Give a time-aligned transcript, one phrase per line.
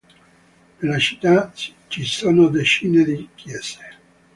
[0.79, 3.97] Nella città ci sono decine di chiese.